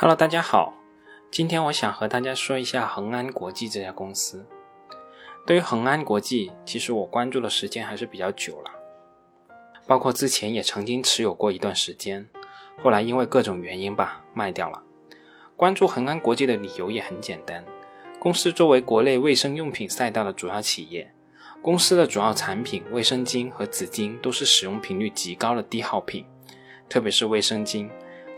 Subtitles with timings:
[0.00, 0.74] Hello，大家好，
[1.28, 4.46] 今天我想和大家说一下恒安国际这家公司。
[5.44, 8.70] 对于恒安国际，其实我关注的时间还是比较久了，
[9.88, 12.28] 包括之前也曾经持有过一段时间，
[12.80, 14.80] 后来因为各种原因吧卖掉了。
[15.56, 17.64] 关注恒安国际的理由也很简单，
[18.20, 21.12] 公司作为国内卫生用品赛道的主要企业，
[21.60, 26.24] 公司的主要产品卫生巾和纸巾都是使用频率极高的低耗品，
[26.88, 27.90] 特别是卫生巾，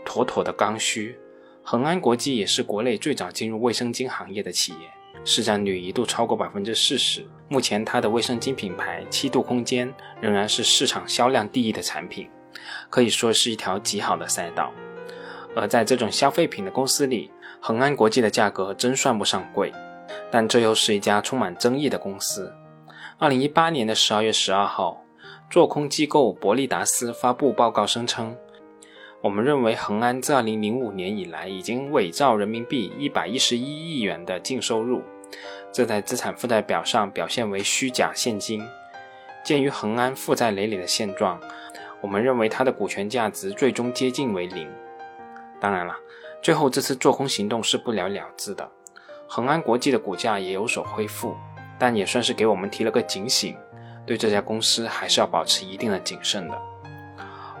[0.03, 1.15] 妥妥的刚需。
[1.63, 4.89] 恒安国际也是国内最早进入卫生巾行业的企业，
[5.23, 7.25] 市占率一度超过百分之四十。
[7.47, 12.29] 目前，它的卫生巾品牌七度空间仍然是市场销量第一的产品，
[12.89, 14.71] 可以说是一条极好的赛道。
[15.55, 19.71] 而在这种消费品的公司里，恒安国际的价格真算不上贵，
[20.31, 22.51] 但这又是一家充满争议的公司。
[23.17, 25.03] 二零一八年的十二月十二号，
[25.49, 28.35] 做空机构伯利达斯发布报告声称。
[29.21, 35.03] 我们认为，恒安自2005年以来已经伪造人民币111亿元的净收入，
[35.71, 38.63] 这在资产负债表上表现为虚假现金。
[39.43, 41.39] 鉴于恒安负债累累的现状，
[42.01, 44.67] 我们认为它的股权价值最终接近为零。
[45.59, 45.95] 当然了，
[46.41, 48.67] 最后这次做空行动是不了了之的，
[49.27, 51.35] 恒安国际的股价也有所恢复，
[51.77, 53.55] 但也算是给我们提了个警醒，
[54.03, 56.59] 对这家公司还是要保持一定的谨慎的。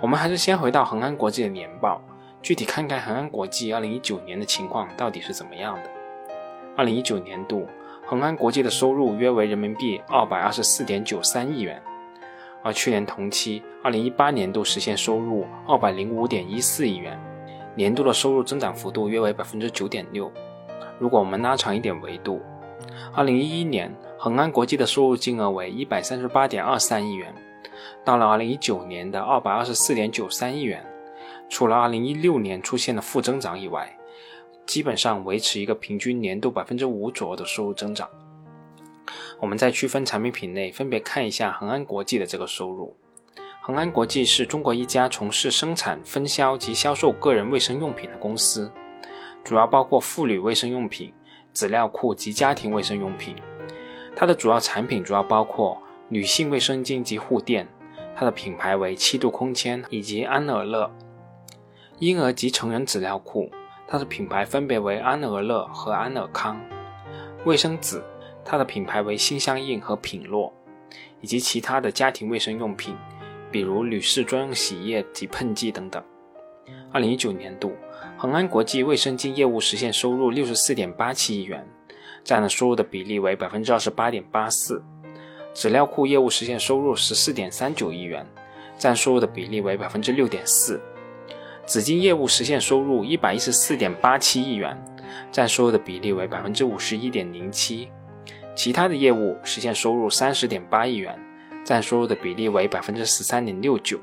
[0.01, 2.01] 我们还是先回到恒安国际的年报，
[2.41, 6.83] 具体看看恒安国际2019年的情况到底是怎么样的。
[6.83, 7.67] 2019年度，
[8.07, 11.79] 恒安国际的收入约为人民币224.93亿元，
[12.63, 17.19] 而去年同期2018年度实现收入205.14亿元，
[17.75, 20.31] 年度的收入增长幅度约为9.6%。
[20.97, 22.41] 如果我们拉长一点维度
[23.15, 27.31] ，2011年恒安国际的收入金额为138.23亿元。
[28.03, 30.85] 到了二零一九年的二百二十四点九三亿元，
[31.49, 33.97] 除了二零一六年出现的负增长以外，
[34.65, 38.09] 基本上维持一个平均年度百分之五左右的收入增长。
[39.39, 42.95] 我们再区分产品品类，分别看一下恒安国际的这个收入。
[43.61, 48.71] 恒安国际是中国一家从事生产、分销及销售个人卫生用品的公司，
[49.43, 51.13] 主要包括妇女卫生用品、
[51.53, 53.35] 纸尿裤及家庭卫生用品。
[54.15, 55.81] 它的主要产品主要包括。
[56.13, 57.65] 女性卫生巾及护垫，
[58.17, 60.91] 它的品牌为七度空间以及安尔乐；
[61.99, 63.49] 婴儿及成人纸尿裤，
[63.87, 66.57] 它的品牌分别为安尔乐和安尔康；
[67.45, 68.03] 卫生纸，
[68.43, 70.51] 它的品牌为心相印和品诺，
[71.21, 72.93] 以及其他的家庭卫生用品，
[73.49, 76.03] 比如女士专用洗液及喷剂等等。
[76.91, 77.71] 二零一九年度，
[78.17, 81.65] 恒安国际卫生巾业务实现收入六十四点八七亿元，
[82.21, 84.83] 占了收入的比例为百分之二十八点八四。
[85.53, 88.25] 纸尿裤业务实现收入十四点三九亿元，
[88.77, 90.79] 占收入的比例为百分之六点四；
[91.67, 94.81] 纸巾业务实现收入一百一十四点八七亿元，
[95.31, 97.89] 占收入的比例为百分之五十一点零七；
[98.55, 101.19] 其他的业务实现收入三十点八亿元，
[101.65, 103.99] 占收入的比例为百分之十三点六九。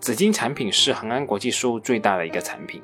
[0.00, 2.82] 纸巾产品是恒安国际收入最大的一个产品，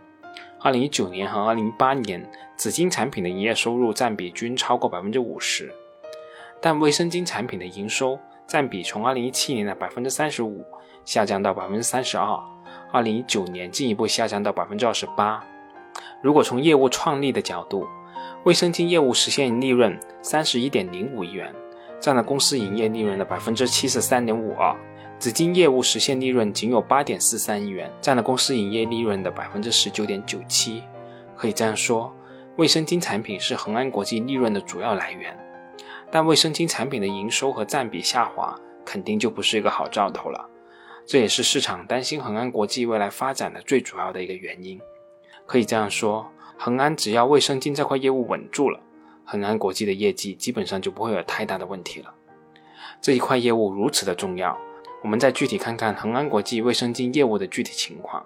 [0.60, 2.24] 二零一九年和二零一八年，
[2.56, 5.72] 纸巾产品的营业收入占比均超过百分之五十。
[6.64, 10.64] 但卫生巾产品的营收占比从2017年的百分之三十五
[11.04, 12.40] 下降到百分之三十二
[12.94, 15.44] ，2019年进一步下降到百分之二十八。
[16.22, 17.86] 如果从业务创立的角度，
[18.44, 21.54] 卫生巾业务实现利润三十一点零五亿元，
[22.00, 24.74] 占了公司营业利润的百分之七十三点五二；
[25.18, 30.82] 纸巾业务实现利润仅有八点四三亿元，占了公司营业利润的百分之十九点九七。
[31.36, 32.10] 可以这样说，
[32.56, 35.38] 卫生巾产品是恒安国际利润的主要来源。
[36.10, 40.48] 但卫生巾产品的营收和占比下滑，肯定就不是一个好兆头了。
[41.06, 44.80] 这也是市场担心恒安国际未来发展的最主要的一个原因。
[45.46, 46.26] 可以这样说，
[46.56, 48.80] 恒安只要卫生巾这块业务稳住了，
[49.24, 52.14] 恒安国际的业绩基本上就不会有太大的问题了。
[53.00, 54.56] 这一块业务如此的重要，
[55.02, 58.24] 我们再具体看看恒安国际卫生巾业务的具体情况。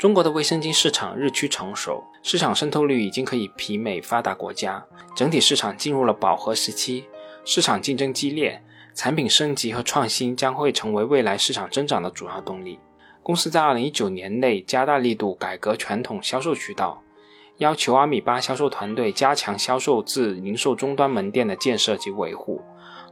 [0.00, 4.82] 中国的卫生巾市场日趋成熟，市场渗透率已经可以媲美发达国家，
[5.14, 7.04] 整体市场进入了饱和时期，
[7.44, 8.62] 市场竞争激烈，
[8.94, 12.78] 产品升级和创新将会成为未来市场增长的主要动力。
[13.22, 17.02] 公司在2019年内加大力度改革传统销售渠道，
[17.58, 22.62] 要求阿米巴销售团队加强销售至零售终端门店的建设及维护，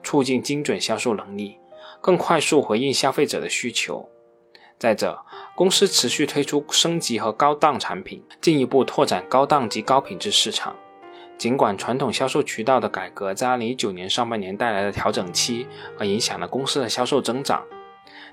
[0.02, 1.58] 促进精准销售能力，
[2.00, 4.08] 更快速回应消费者的需求。
[4.78, 10.76] 再者，公司持续推出升级和高档产品，进一步拓展高档及高品质市场。
[11.36, 15.66] 尽管传统销售渠道的改革在2019年上半年带来了调整期，
[15.98, 17.64] 而影响了公司的销售增长，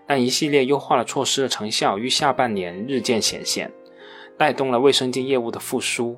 [0.07, 3.71] 但一系列优化的措施的成效于下半年日渐显现。
[4.38, 6.18] 带动了卫生巾业务的复苏。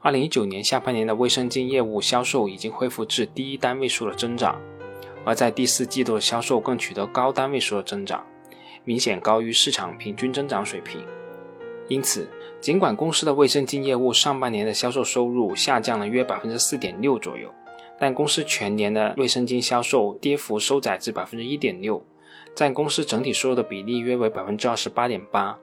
[0.00, 4.60] 二零一九年下半年的卫生巾业务销售已经恢复至低一单位数的增长，
[5.24, 8.24] 而在第四季度的销售更取得高单位数的增长，
[8.84, 11.04] 明显高于市场平均增长水平。
[11.88, 12.28] 因此，
[12.60, 17.52] 尽管公司的卫生巾业务上半年的销售收入下降了约百分之四点六左右，
[17.98, 22.02] 但公司全年的卫生巾销售跌幅收窄至百分之一点六，
[22.54, 25.58] 占公司整体收入的比例约为百分之二十八点八。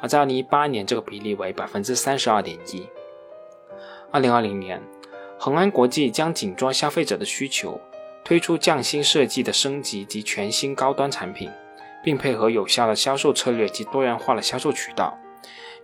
[0.00, 2.86] 而在二零一八年，这个比例为百分之三十二点一。
[4.10, 4.80] 二零二零年，
[5.38, 7.80] 恒安国际将紧抓消费者的需求，
[8.24, 11.50] 推出匠心设计的升级及全新高端产品，
[12.02, 15.16] 并配合有效的销售策略及多元化的销售渠道。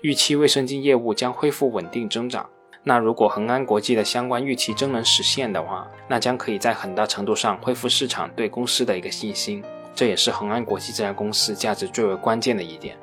[0.01, 2.49] 预期卫生巾业务将恢复稳定增长。
[2.85, 9.63] 那如果恒安国际的相关预期真能实现的话，那将可以在很大程度上恢复市场对公司的一个信心。
[9.95, 12.97] 这也是恒安国际这家公司价值最为关键的一点。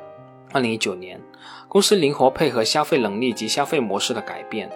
[0.54, 1.20] 二零一九年，
[1.68, 4.72] 公司灵活配合消费能力及消费模式的改变，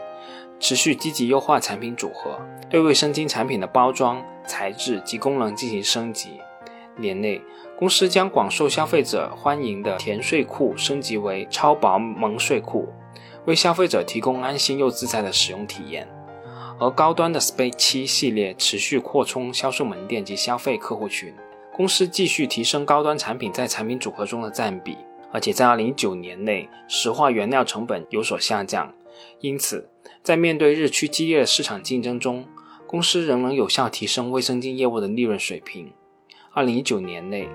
[0.59, 2.37] 持续积极优化产品组合，
[2.69, 6.41] 对卫生巾产品的包装、材质及功能进行升级。
[6.97, 7.41] 年内，
[7.79, 12.89] 公司将广受消费者欢迎的甜睡裤升级为超薄萌睡裤，
[13.45, 16.05] 为消费者提供安心又自在的使用体验。
[16.77, 21.33] 而高端的 Space 七系列持续扩充销售门店及消费客户群，
[21.71, 24.97] 公司继续提升高端产品在产品组合中的占比，
[25.31, 28.93] 而且在2019年内石化原料成本有所下降，
[29.39, 29.89] 因此
[30.21, 32.45] 在面对日趋激烈的市场竞争中，
[32.85, 35.93] 公司仍能有效提升卫生巾业务的利润水平。
[36.51, 37.47] 二零一九年内，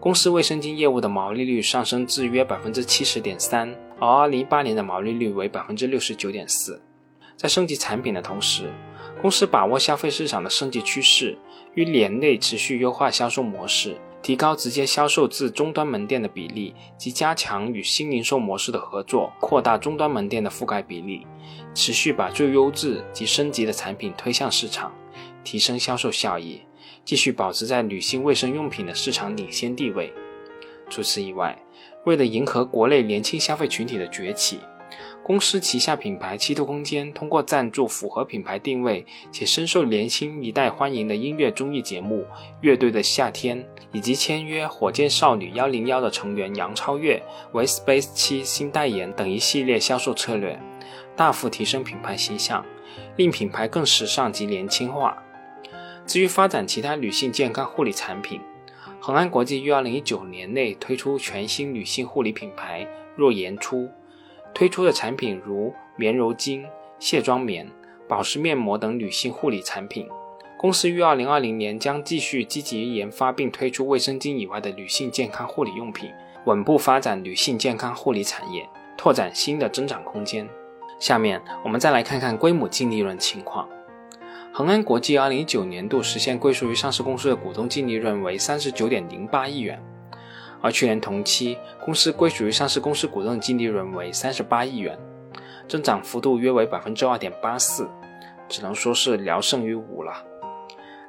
[0.00, 6.80] 公司卫生巾业务的毛利率上升至约百分之七十点三，而二零一八年的毛利率为百分之六十九点四。
[7.36, 8.70] 在升级产品的同时，
[9.20, 11.36] 公司把握消费市场的升级趋势，
[11.74, 21.26] 于年内持续优化销售模式，提高直接销售至终端门店的比例，及加强与新零售模式的合作，扩大终端门店的覆盖比例，
[21.74, 24.94] 持续把最优质及升级的产品推向市场，
[25.44, 26.62] 提升销售效益。
[27.04, 30.12] 继续保持在女性卫生用品的市场领先地位。
[30.88, 31.56] 除此以外，
[32.04, 34.58] 为了迎合国内年轻消费群体的崛起，
[35.22, 42.22] 公司旗下品牌七度空间通过赞助符合品牌定位且深受年轻一代欢迎的音乐综艺节目
[42.60, 43.62] 《乐队的夏天》，
[43.92, 47.22] 以及签约火箭少女幺零幺的成员杨超越
[47.52, 50.60] 为 Space 七新代言等一系列销售策略，
[51.14, 52.64] 大幅提升品牌形象，
[53.16, 55.22] 令品牌更时尚及年轻化。
[56.10, 58.40] 至于发展其他女性健康护理产品，
[58.98, 62.84] 恒安国际于二零一九年内推出全新女性护理品牌
[63.14, 63.88] 若颜初，
[64.52, 66.64] 推出的产品如棉柔巾、
[66.98, 67.70] 卸妆棉、
[68.08, 70.08] 保湿面膜等女性护理产品。
[70.58, 76.10] 公司于二零二零年将继续积极研发并推出卫生巾以外的女性健康护理用品，
[76.44, 80.48] 稳步发展女性健康护理产业，拓展新的增长空间。
[80.98, 83.68] 下面我们再来看看规模净利润情况。
[84.52, 89.80] 恒安国际二零一九年度实现归属于上市公司的股东净利润为三十九点零八亿元，
[90.60, 94.98] 而去年同期公司归属于上市公司股东的净利润为三十八亿元，
[95.68, 97.88] 增长幅度约为百分之二点八四，
[98.48, 100.24] 只能说是聊胜于无了。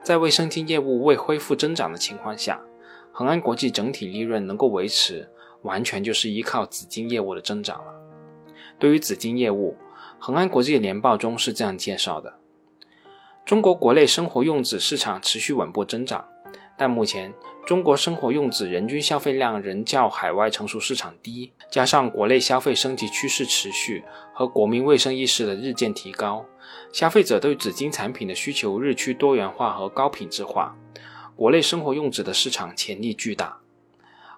[0.03, 2.61] 在卫生巾业务未恢复增长的情况下，
[3.11, 5.27] 恒安国际整体利润能够维持，
[5.63, 7.91] 完全就是依靠紫金业务的增长了。
[8.77, 9.75] 对于紫金业务，
[10.19, 12.35] 恒安国际的年报中是这样介绍的。
[13.45, 16.25] 中国国内生活用纸市场持续稳步增长，
[16.77, 17.33] 但目前
[17.65, 26.45] 中国生活用纸人均消费量仍较海外成熟市场低，加上国内消费升级趋势持续和国民卫生意识的日渐提高，
[26.93, 30.75] 消费者对纸巾产品的需求日趋多元化和高品质化，
[31.35, 33.57] 国内生活用纸的市场潜力巨大。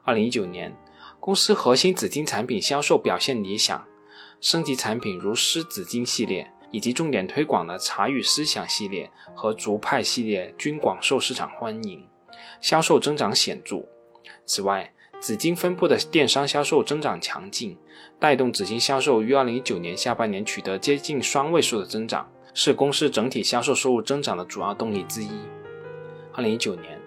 [0.03, 0.75] 二零一九年，
[1.19, 3.86] 公司核心纸巾产品销售表现理想，
[4.41, 6.51] 升级产品如湿纸巾系列。
[6.74, 12.03] 以及重点推广的茶语思想系列和竹派系列均广受市场欢迎，
[12.60, 13.86] 销售增长显著。
[14.44, 17.77] 此外，紫金分部的电商销售增长强劲，
[18.20, 25.30] 带动紫金销售于二零一九年下半年取得接近双位数的增长，是公司整体销售收入增长的主要动力之一。
[26.34, 27.00] 二零一九年，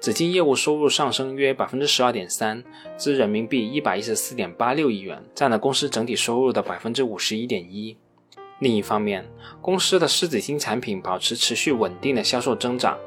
[0.00, 2.62] 紫金业务收入上升约百分之十二点三，
[2.98, 7.96] 至人民币一百一十四点八六亿元，占了公司整体收入的百分之五十一点一。
[8.64, 9.22] 另一方面，
[9.60, 12.98] 公司的湿纸巾产品保持持续稳定的销售增长。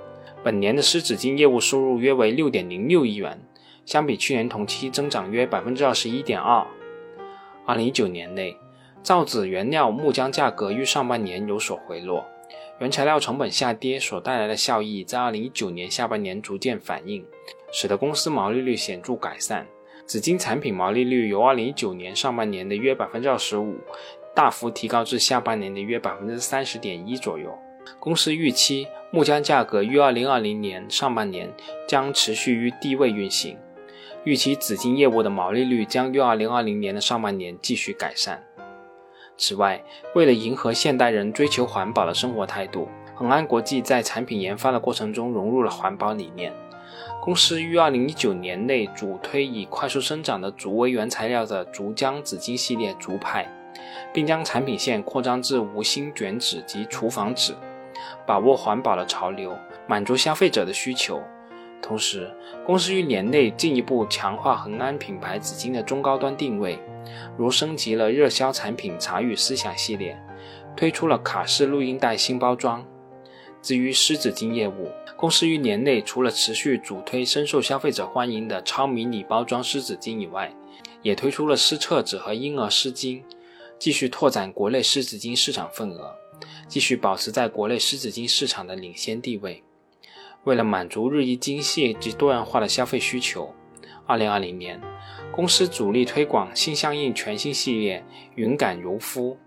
[0.43, 3.41] 本年的湿纸巾业务收入约为六点零六亿元，
[3.83, 6.63] 相比去年同期增长约百分之二十一点二。
[7.65, 8.55] 二零一九年内，
[9.01, 12.23] 造纸原料木浆价格于上半年有所回落，
[12.79, 17.25] 原材料成本下跌所带来的效益在二零一九年下半年逐渐反映，
[17.71, 19.65] 使得公司毛利率显著改善，
[20.05, 23.73] 纸巾产品毛利率由2019年上半年的约25%，
[24.37, 27.57] 大幅提高至下半年的约30.1%左右。
[27.99, 31.51] 公司预期木浆价格于2020年上半年
[31.87, 33.57] 将持续于低位运行，
[34.25, 38.43] 预期紫金业务的毛利率将于2020年的上半年继续改善。
[39.37, 46.53] 此外，为了迎合现代人追求环保的生活态度，恒安国际在产品研发的过程中融入了环保理念。
[47.23, 53.51] 公司于2019年内主推以快速生长的竹为原材料的竹浆紫金系列竹派，
[54.13, 57.53] 并将产品线扩张至无芯卷纸及厨房纸，
[58.25, 59.57] 把握环保的潮流，
[59.87, 61.21] 满足消费者的需求。
[61.81, 62.29] 同时，
[62.65, 66.79] 公司于年内进一步强化恒安品牌纸巾的中高端定位，
[67.37, 70.19] 如升级了热销产品茶语思想系列，
[70.75, 72.83] 推出了卡式录音带新包装。
[73.61, 80.51] 至于湿纸巾业务，公司于年内除了持续主推深受消费者欢迎的超迷你包装湿纸巾以外，
[81.01, 83.21] 也推出了湿厕纸和婴儿湿巾，
[83.79, 86.15] 继续拓展国内湿纸巾市场份额，
[86.67, 89.63] 继续保持在国内湿纸巾市场的领先地位。
[90.43, 93.53] 为了满足日益精细及多样化的消费需求
[94.07, 94.81] ，2020年，
[95.31, 98.05] 公司主力推广心相印全新系列
[98.35, 99.37] 云感柔肤，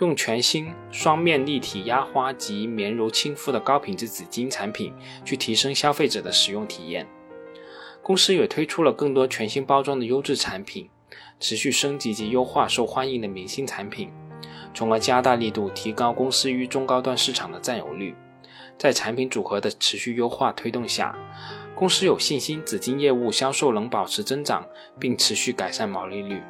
[0.00, 7.06] 用全新双面立体压花及绵柔亲肤的高品质纸巾产品去提升消费者的使用体验。
[8.02, 10.88] 公司也推出了更多全新包装的优质产品，
[11.38, 14.10] 持续升级及优化受欢迎的明星产品，
[14.74, 18.14] 从而加大力度提高公司于中高端市场的占有率。
[18.78, 21.16] 在产品组合的持续优化推动下，
[21.74, 24.66] 公司有信心紫金业务销售能保持增长，
[24.98, 26.42] 并持续改善毛利率。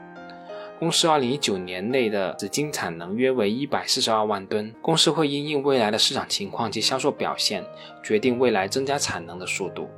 [0.78, 7.64] 公司2019年内的紫金产能约为142万吨，公司会因应未来的市场情况及销售表现，
[8.02, 9.88] 决定未来增加产能的速度。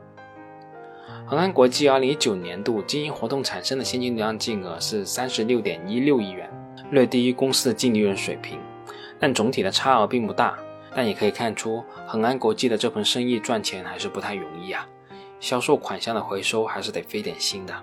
[1.27, 6.51] 恒安国际2019年度经营活动产生的现金流量净额是36.16亿元，
[6.91, 8.59] 略低于公司的净利润水平，
[9.19, 10.59] 但总体的差额并不大。
[10.95, 14.89] 但也可以看出，恒安国际的这盆生意赚钱还是不太容易啊。
[15.39, 17.75] 销售款项的回收还是得费点心的。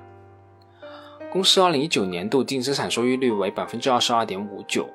[1.31, 4.89] 公司2019年度净资产收益率为百分之二十二点五九，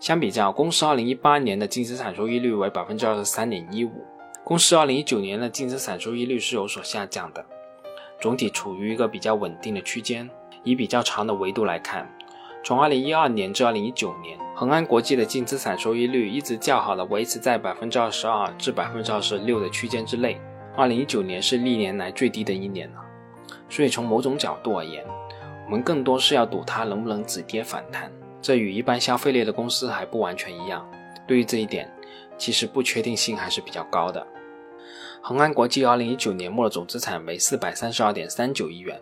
[0.00, 4.04] 相比较公司2018年的净资产收益率为百分之二十三点一五，
[4.42, 7.46] 公司2019年的净资产收益率是有所下降的，
[8.20, 10.28] 总体处于一个比较稳定的区间。
[10.66, 12.10] 以比较长的维度来看。
[12.64, 20.40] 从二零一二年至二零一九年，恒安国际的净资产收益率一直较好的维持在百分之二十二至百分之二十六的区间之内。
[20.74, 23.00] 二零一九年是历年来最低的一年了，
[23.68, 25.04] 所以从某种角度而言，
[25.66, 28.10] 我们更多是要赌它能不能止跌反弹。
[28.40, 30.88] 这与一般消费类的公司还不完全一样。
[31.28, 31.92] 对于这一点，
[32.38, 34.26] 其实不确定性还是比较高的。
[35.22, 39.00] 恒安国际二零一九年末的总资产为四百三十二点三九亿元，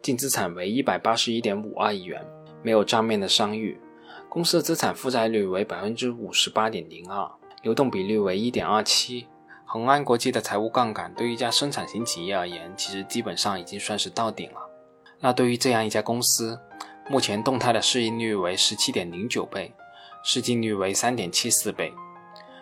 [0.00, 2.24] 净资产为一百八十一点五二亿元。
[2.64, 3.80] 没有账面的商誉，
[4.28, 7.28] 公司的资产负债率为百分之五十八点零二，
[7.62, 9.26] 流动比率为一点二七。
[9.64, 14.60] 恒安国际的财务杠杆对于一家生产型企业而言，其实基本上已经算是到顶了。
[15.18, 16.60] 那对于这样一家公司，
[17.08, 19.72] 目前动态的市盈率为十七点零九倍，
[20.22, 21.92] 市净率为三点七四倍。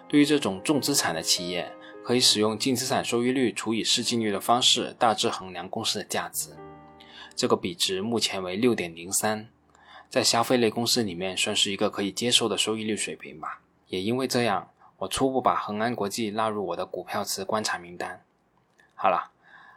[0.09, 1.71] 对于这种重资产的企业，
[2.03, 6.51] 可以使用净资产收益率除以市净率的方式，大致衡量公司的价值。
[7.37, 9.49] 这个比值目前为六点零三。
[10.09, 13.61] 在消费类公司里面，算是一个可以接受的收益率水平吧。
[13.87, 18.21] 也因为这样，我初步把恒安国际纳入我的股票池观察名单。
[18.97, 19.31] 好了，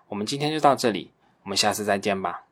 [0.08, 1.12] 我们今天就到这里，
[1.44, 2.46] 我们下次再见吧。